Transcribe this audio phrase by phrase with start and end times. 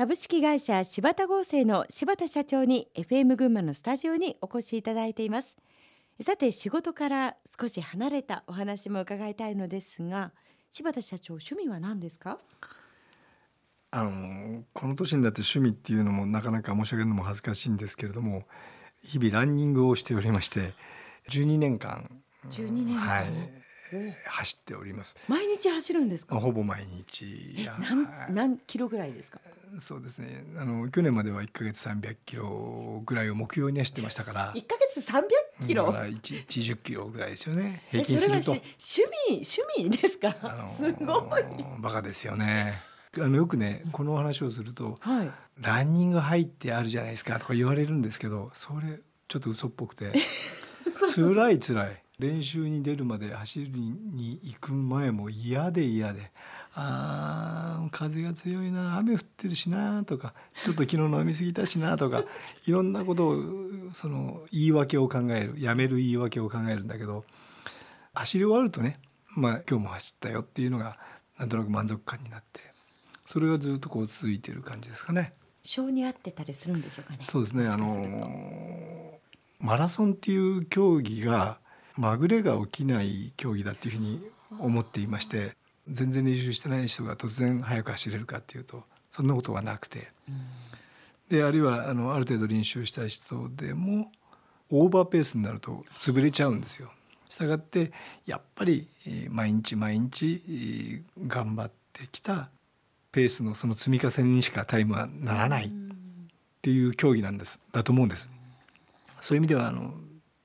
[0.00, 5.58] 株式会社柴田合成の柴田社長に FM 群馬のスタジオにお越しいただいています。
[6.22, 10.32] さて仕事から少し離れたお話も伺いたいのですが
[10.70, 12.38] 柴田社長趣味は何ですか？
[13.90, 18.44] あのこの年になって趣味っていうのもなかなか申し上げるのも恥ずかしいんですけれども
[19.04, 20.72] 日々ランニングをしておりまして
[21.28, 22.10] 12年間
[22.48, 23.00] 12年間。
[23.06, 23.26] はい
[24.24, 25.16] 走っております。
[25.26, 26.38] 毎日走るんですか？
[26.38, 27.68] ほぼ毎日。
[27.80, 28.32] 何はい。
[28.32, 29.40] 何キロぐらいですか？
[29.80, 30.44] そうですね。
[30.58, 34.52] あの去年までは1ヶ月300キロぐらいを目標に走ってましたから。
[34.56, 35.86] 一ヶ月300キロ？
[35.86, 37.82] だから1 10キロぐらいですよね。
[37.92, 38.50] え平均すると。
[38.52, 40.34] 趣味趣味ですか、
[40.76, 41.44] すごい。
[41.78, 42.82] バカですよね。
[43.18, 45.30] あのよくねこのお話をするとはい。
[45.58, 50.12] ランニング入ってあるじゃないですかとか言われるんですけどそれちょっと嘘っぽくて
[51.14, 52.02] 辛い辛い。
[52.20, 56.30] 練習に出るまで走りに行く前も嫌で嫌で
[56.74, 60.34] あー風が強いな雨降ってるしなとか
[60.64, 62.24] ちょっと昨日飲み過ぎたしなとか
[62.66, 63.44] いろんなことを
[63.92, 67.24] その言い訳を考えるやめる言い訳を考えるんだけど
[68.14, 70.98] 走り終わるとねまあ今日も走ったよっていうのが
[71.38, 72.60] なんとなく満足感になって
[73.26, 75.32] それがずっとこう続いてる感じですかね。
[75.62, 77.68] 性に合ってたりするんでしょうかねそうですね。
[77.68, 79.20] あの
[79.60, 81.60] マラソンっていう競技が
[81.96, 84.24] まぐれが起きない競技だっていうふうに
[84.58, 85.54] 思っていまして、
[85.90, 90.08] 全然練習してない人が突然速く走れるかっていうとそんなことはなくて、
[91.28, 94.10] であるいはあのある程度練習した人でも
[94.70, 96.90] オーバーペースになると潰れちゃうんですよ。
[97.28, 97.92] したがって
[98.26, 102.50] やっぱりえー毎日毎日えー頑張ってきた
[103.12, 105.70] ペースのその積み重ねにしかタイムはならないっ
[106.62, 108.28] ていう競技なんですだと思うんです。
[109.20, 109.94] そういう意味ではあの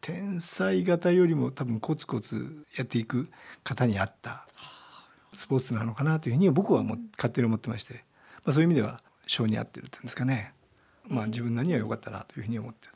[0.00, 3.30] 天才型よりも多分コツコツやっていく
[3.62, 4.46] 方に合った
[5.34, 8.04] スポーツなのかなというふうに僕はもう勝手に思ってまして、
[8.44, 10.54] まあ、そういう意味では性に合ってるっていうんですかね、
[11.08, 12.88] まあ、自分なりには良かったなというふうに思って。
[12.88, 12.94] る。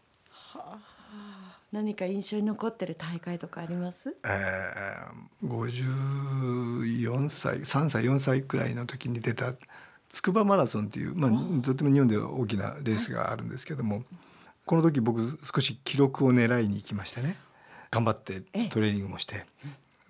[1.70, 4.16] 何か印象に残ってる大会とかあります？
[4.24, 9.52] えー、54歳3歳4歳くらいの時に出た
[10.08, 11.30] 筑波マラソンっていう、まあ、
[11.62, 14.02] とても日本では大きなレースがあるんですけども
[14.64, 17.36] この時僕少し記録を狙いに行きましてね。
[17.90, 19.46] 頑張ってトレーニングもして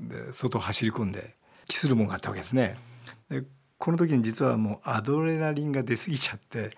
[0.00, 1.34] で外走り込んで
[1.68, 2.76] 期するもんがあったわけですね。
[3.30, 3.44] で
[3.78, 6.70] この時に実はもうアドレナリンが出過ぎちゃって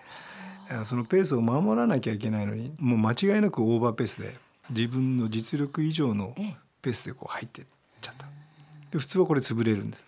[0.69, 4.35] えーそのペースを守らなきゃいけないのにもう間違いなくオーバーペースで
[4.69, 6.55] 自分の実力以上のええ。
[6.81, 7.65] ペースでこう入ってっ
[8.01, 8.25] ちゃった。
[8.91, 10.07] で普通はこれ潰れるんです。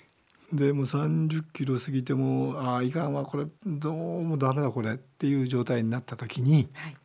[0.52, 6.96] でもう30キロ過ぎてもああいかんわこれどうもダメだこれっていう状態になった時にはい。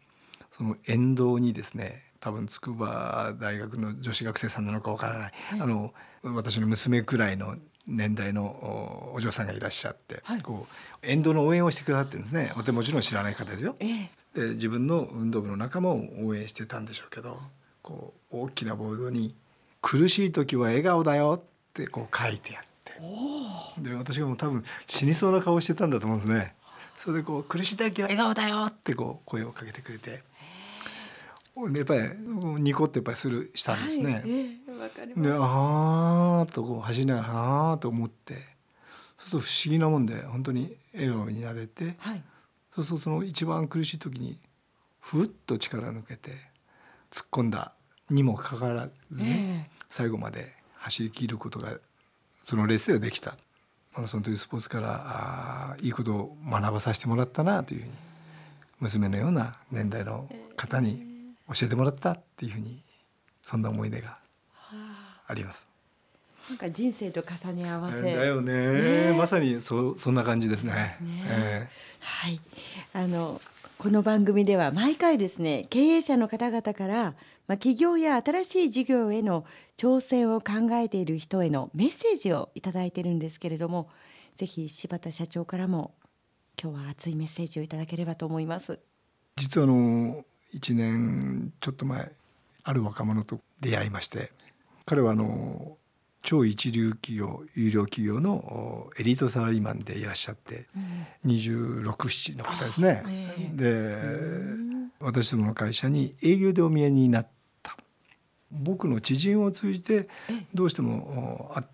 [0.51, 5.93] その沿道にですね多分筑波大学の女子学生さんなのかわからない、あの
[6.23, 7.57] 私の娘くらいの
[7.87, 10.43] 年代のおお嬢さんがいらっしゃって、はい。
[10.43, 10.67] こ
[11.03, 12.53] う沿道の応援をしてくださってるんですね。
[12.65, 13.77] でもちろん知らない方ですよ。
[13.81, 14.11] ええ。
[14.35, 17.39] で自分の運動部の仲間を応援してたんでしょうけど
[17.83, 19.35] こう大きなボードに
[19.81, 22.69] 「苦しい時は笑顔だよ」ってこう書いてあって。
[23.79, 26.55] で私がもう多分死にそうな顔してたんだと思うんですね。
[26.99, 30.11] それでこう「苦しい時は笑顔だよ」ってこう声をかけてくれて。
[30.11, 30.23] で
[31.75, 32.01] やっぱり
[32.63, 34.13] ニコってやっぱりするしたんですね。
[34.13, 35.29] はいええわかります。
[35.29, 37.29] であーっとこう走りながら
[37.71, 38.35] あーっと思って。
[39.17, 41.97] そうすると不思議なもんで本当に笑顔になれて。
[41.99, 42.23] はい。
[42.75, 44.39] そうするとその一番苦しい時に
[45.01, 46.31] ふっと力抜けて
[47.11, 47.73] 突っ込んだ
[48.09, 51.73] にもかかわらずね、え最後まで走り切ることが
[52.45, 53.37] そのレースではできた。
[53.95, 57.93] マラソンというスポーツからあーいいことを学ばさせてもらったなというふうに
[58.81, 61.18] 娘のような年代の方に
[61.55, 62.83] 教えてもらったっていうふうに
[63.43, 64.19] そんな思い出が
[65.29, 65.35] あ。
[65.35, 65.69] ります。
[66.49, 68.03] なんか人生と重ね合わせ。
[68.03, 69.13] だよね。
[69.13, 69.15] ね。
[69.17, 70.95] まさにそそんな感じですね。
[70.99, 71.23] すね。
[71.27, 71.69] え
[72.01, 72.41] はい、
[72.95, 73.41] あの
[73.79, 77.15] この番組では毎回ですね経営者の方々から、
[77.47, 79.45] まあ、企業や新しい事業への
[79.77, 83.89] 挑戦を考えている人へのメッセージをいただいてるんですけれども
[84.35, 85.95] ぜひ柴田社長からも
[86.61, 88.81] 今日は熱いメッセージをいただければと思います。
[89.37, 90.25] 実はあの
[90.55, 92.11] 1年ちょっと前
[92.65, 94.31] ある若者と出会いまして
[94.87, 95.77] 彼はあの
[96.23, 100.67] 超一流企業有料企業のおエリートサラリーマンでいらっしゃって
[101.25, 103.03] 267の方ですね。
[103.07, 107.29] えで私どもの会社に営業でお見えになっ
[107.63, 107.77] た。
[108.51, 110.09] 僕の知人を通じて
[110.55, 111.67] どうしてもお会っ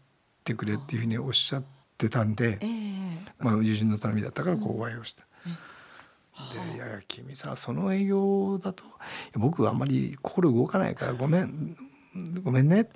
[0.45, 1.65] てくれっていうふうにおっしゃっ
[1.97, 2.69] てたんでえ、え。
[3.39, 5.23] まあ、友人の頼みだったからこうお会いをした。
[5.23, 5.51] で
[6.55, 6.79] 「い。
[6.79, 8.85] やいや君さその営業だと
[9.35, 11.77] 僕はあんまり心動かないからごめん
[12.43, 12.91] ごめんね」って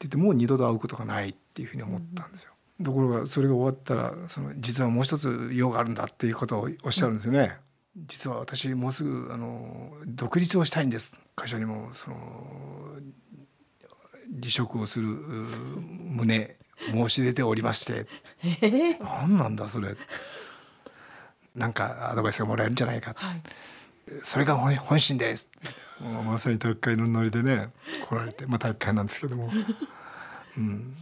[0.00, 2.52] 言ってもう二度と会うことがないっていうふうに思ったんですよ。
[2.82, 7.56] ところがそれが終わったらその実はもう一つ用があるんだっていうことをおっしゃるんですよね。
[7.96, 11.12] 実は私もうすぐあの独立をしたいんです。
[11.34, 12.16] 会社にもその
[14.40, 16.56] 離職をする旨
[16.92, 18.06] 申し出ておりまして。
[19.00, 19.96] 何なんだそれ
[21.58, 23.42] なんかアドバイスがもらえるんじゃないか、はい、
[24.22, 25.48] それが本心です。
[26.00, 27.70] もうまさに体育会のノリでね
[28.08, 29.50] 来られてまあ体育会なんですけども。
[30.56, 30.94] うん。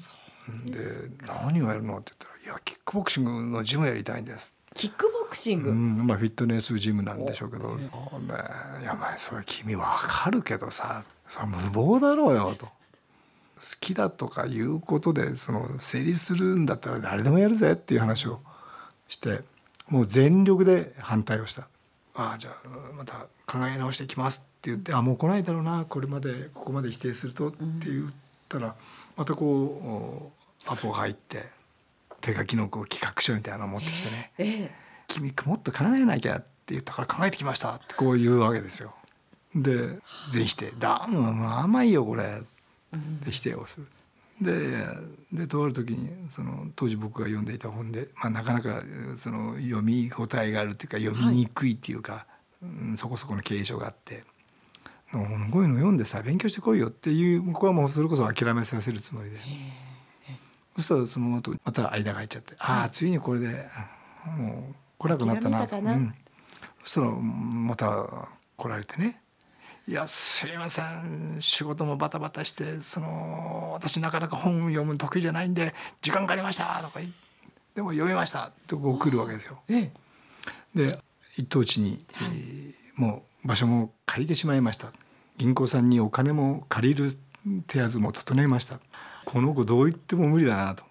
[0.66, 7.90] で何をやるのって言ったら「いやキックボクシングのジムやりたいんです」キックボクシング、うん、まあフィットネスジムなんでしょうけど「ね、
[8.80, 12.66] いやまあそれ君わかるけどさそれ無謀だろうよ」と。
[12.66, 18.40] 好きだとかいうことでその成立するんだったら誰でもやるぜっていう話を
[19.08, 19.40] して
[19.88, 21.68] もう全力で反対をした。
[22.14, 28.12] ああじゃあまた考え直していきますって言ってあもう来ないだろうなこれまでここまで否定するとって言っ
[28.48, 28.74] たら、
[29.16, 30.32] またこ
[30.66, 31.44] うアポが入って
[32.20, 34.70] 手書きのこう企画書みたいなのを持ってきてね「えー、
[35.08, 38.94] 君もっと考えなきゃ」って言ったから考えてきましたってこう言うわけですよ。
[39.54, 39.98] で
[40.30, 42.24] 全否定「だもう甘いよこれ」
[43.24, 43.86] で否定をする。
[44.40, 44.86] で
[45.32, 48.82] でとある時にその当時僕が読んでいた本で、まあ、なかなか
[49.16, 52.26] その読み応えがあるっていうか読みにくいっていうか、は
[52.62, 54.24] い、うん、そこそこの経営書があって
[55.12, 55.18] 「こ
[55.60, 59.38] ういうの読んでさ勉強してこいよ」っていう僕はもうそれこそ諦めさせるつもりで。
[60.76, 63.10] そしたらその後また間が入っちゃって「ああつい。
[63.10, 63.66] にこれで
[64.36, 66.14] もう来なくなったな」うん、
[66.82, 69.20] そしたらまた来られてね
[69.88, 77.16] 「いやすいません仕事もバタバタしてその私なかなか本読む得意じゃないんで時間かかりました」とか言って
[77.76, 79.62] 「でも読みました」ってこう来るわけですよ。
[80.74, 81.00] で
[81.36, 84.88] 一等地に、えー、もう場所も借りてしまいました
[85.36, 87.16] 銀行さんにお金も借りる
[87.68, 88.80] 手はずも整えました
[89.24, 90.82] この子どう言っても無理だなと。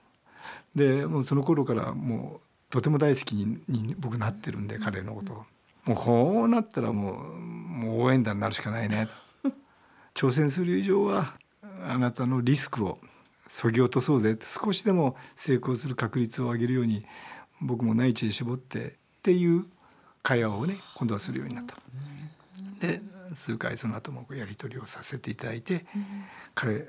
[0.74, 5.46] でもうその頃からもうとても大好きにに僕なってるんで彼のことを。
[5.86, 7.24] もうこうなったらもう
[7.76, 9.08] もう応援団になるしかないね
[9.44, 9.52] と。
[10.28, 11.38] 挑戦する以上は
[11.88, 12.98] あなたのリスクを
[13.48, 17.06] そぎ落とそうぜ少しでも成功する確率を上げるように
[17.62, 19.66] 僕も内地へ絞ってっていう
[20.24, 21.76] 会話をね今度はするようになった。
[22.80, 23.02] で
[23.34, 25.86] 数回その後もやり取りをさせていただいて、
[26.54, 26.86] 彼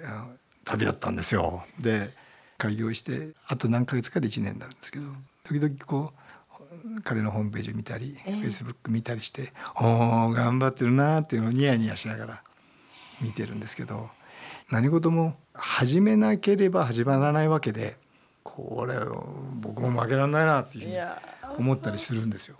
[0.64, 1.64] 旅だったんですよ。
[1.80, 2.12] で
[2.58, 5.06] 開業してあと何ヶ月かで1年になるんですけど
[5.44, 6.25] 時々こう
[7.04, 12.42] 彼のホームページを見たり、フェイスブック見たりして「おお頑張ってるな」っていうのをニヤニヤしながら
[13.20, 14.10] 見てるんですけど
[14.70, 17.96] 何事も始めなければ始まらないわけで
[18.42, 18.94] これ
[19.60, 20.98] 僕も負けられないなっていうふうに
[21.58, 22.56] 思ったりするんですよ。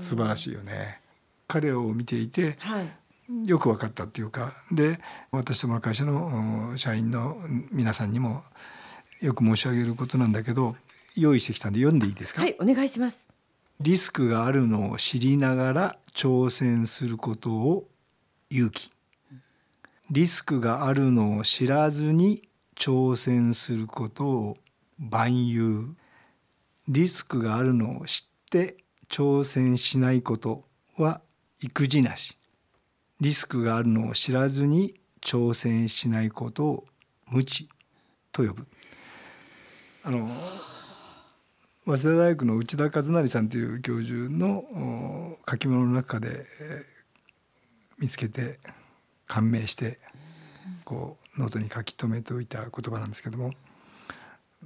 [0.00, 1.00] 素晴らしいよね。
[1.48, 4.98] 彼を見ていて、はい、よく分かったっていうかで
[5.30, 7.36] 私どもの会社の社員の
[7.70, 8.42] 皆さんにも
[9.20, 10.76] よく申し上げることなんだけど
[11.16, 12.42] 用意してきたんで読んでいいですか？
[12.42, 13.28] はいお願いします
[13.80, 17.88] リスクがあるのを知りながら挑戦することを
[18.50, 18.90] 勇気。
[20.10, 24.54] リスクがあるのを知らずに挑戦することを
[24.98, 25.94] 万有。
[26.88, 28.76] リスクがあるのを知って
[29.10, 30.64] 挑戦しないこと
[30.96, 31.20] は
[31.60, 32.38] 育児なし。
[33.20, 36.84] リスクがあるのを知らずに挑戦しないことを
[37.26, 37.68] 無知
[38.32, 38.66] と呼ぶ。
[40.02, 40.30] あの
[41.86, 46.84] 早稲田大学の内田和成さんという教授の書き物の中で、えー、
[48.00, 48.58] 見つけて
[49.28, 50.00] 感銘して
[50.84, 53.52] こうノートに書き留めておいた言葉なんですけども、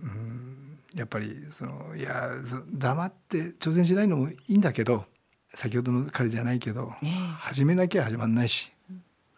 [0.03, 2.31] うん、やっぱりそのいや
[2.73, 5.05] 黙って挑戦しないのもいいんだけど
[5.53, 8.73] 先ほどの彼じゃないけど、ね、始めなきゃ始まんないし、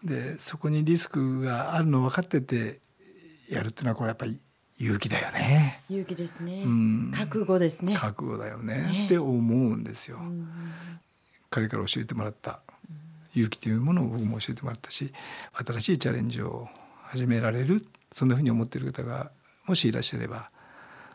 [0.04, 2.78] でそこにリスクがあるの分かってて
[3.48, 4.38] やるっていうのはこれやっぱり
[4.78, 5.82] 勇気だよね。
[5.88, 6.62] 勇気ですね。
[6.64, 7.94] うん、覚悟ですね。
[7.96, 10.18] 覚悟だよね、ね、って思うんですよ。
[11.50, 12.60] 彼から教えてもらった。
[13.34, 15.12] 勇気というものを僕も教えてもらったし、
[15.52, 16.68] 新しいチャレンジを
[17.12, 19.30] 始められるそんなふうに思っている方が
[19.66, 20.48] もしいらっしゃれば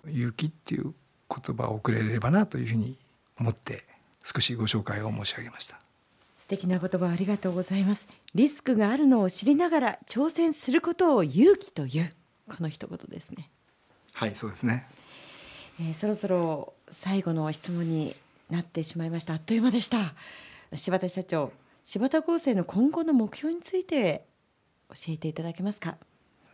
[0.07, 0.93] 勇気っていう
[1.27, 2.97] 言葉を送れればなというふうに
[3.39, 3.83] 思って
[4.23, 5.79] 少しご紹介を申し上げました。
[6.37, 8.07] 素敵な言葉ありがとうございます。
[8.35, 12.09] リスクがあるのを知りながら挑戦することを勇気という
[12.49, 13.49] この一言ですね。
[14.13, 14.87] はいそうですね、
[15.79, 18.15] えー、そろそろ最後の質問に
[18.49, 19.33] なってしまいました。
[19.33, 19.97] あっという間でした。
[20.73, 21.51] 柴田社長
[21.83, 24.25] 柴田高生の今後の目標について
[24.89, 25.97] 教えていただけますか？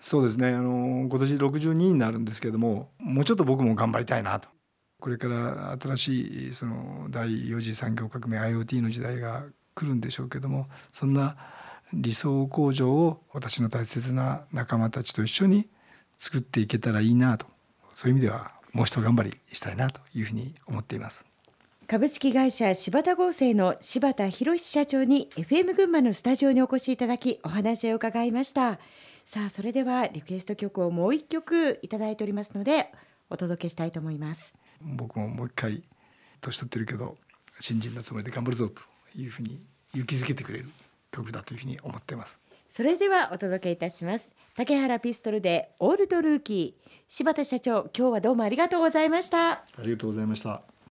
[0.02, 0.50] そうですね。
[0.50, 4.50] あの今年62になるんですけれどももうちょっと僕も頑張りたいなと。
[5.00, 9.44] これから新しいその第4次産業革命 IoT の時代が
[9.76, 11.36] 来るんでしょうけどもそんな
[11.92, 15.68] 理想工場を私の大切な仲間たちと一緒に
[16.20, 17.46] 作っていけたらいいなと。
[17.94, 21.26] そういう意味ではもう一頑張りしたいなというふうに思っています。
[21.86, 28.80] 株式会社柴田合成の柴田博社長に FM 群馬のスタジオにお越しいただきお話を伺いました。
[29.26, 32.92] さあそれではリクエスト曲をもう一曲いただいておりますので
[33.30, 34.56] お届けしたいと思います。
[34.82, 35.84] 僕ももう一回
[36.42, 37.16] 年取ってるけど
[37.60, 38.82] 新人のつもりで頑張るぞと
[39.16, 40.70] いうふうに勇気づけてくれる
[41.12, 42.40] 曲だというふうに思ってます
[42.76, 44.34] それではお届けいたします。
[44.56, 49.52] 竹原ピストルでオールドルーキー柴田社長今日はどうもありがとうございました。
[49.52, 50.73] ありがとうございました。